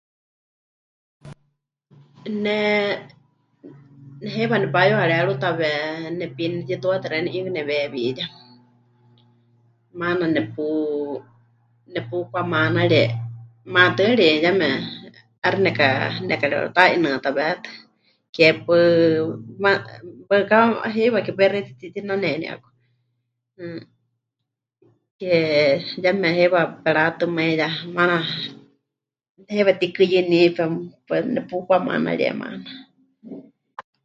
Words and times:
Ne 2.43 2.59
heiwa 4.31 4.57
nepayuharerutawe 4.59 5.71
nepiini 6.19 6.55
netituatɨ 6.57 7.07
xeeníu 7.11 7.31
'iikɨ 7.33 7.51
neweewíya, 7.53 8.25
maana 9.99 10.25
nepu... 10.35 10.65
nepukwamanarie 11.93 13.03
maatɨari 13.73 14.25
yeme 14.43 14.69
'aixɨ 15.43 15.59
neka.. 15.65 15.87
nekareuta'inɨatawétɨ, 16.27 17.69
ke 18.35 18.45
paɨ, 18.65 18.77
ma..., 19.63 19.71
waɨkawa 20.29 20.87
heiwa 20.95 21.19
ke 21.25 21.31
pai 21.37 21.47
xewítɨ́ 21.53 21.75
mɨtitinaneni 21.79 22.45
'aku, 22.49 22.67
mmm, 23.57 23.81
ke... 25.19 25.31
yeme 26.03 26.27
heiwa 26.37 26.61
pemɨratɨmaiya, 26.83 27.67
maana 27.95 28.15
heiwa 29.53 29.69
mɨtikɨyɨní, 29.75 30.39
pem..., 30.57 30.73
pemɨ... 31.07 31.25
nepukwamanarie 31.35 32.31
maana. 32.41 32.69